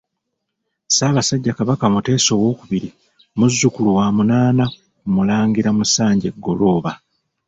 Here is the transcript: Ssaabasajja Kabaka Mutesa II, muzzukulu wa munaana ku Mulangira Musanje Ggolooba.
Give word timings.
Ssaabasajja 0.87 1.53
Kabaka 1.59 1.85
Mutesa 1.93 2.33
II, 2.77 2.93
muzzukulu 3.37 3.89
wa 3.97 4.05
munaana 4.17 4.65
ku 4.99 5.07
Mulangira 5.15 5.69
Musanje 5.77 6.29
Ggolooba. 6.33 6.91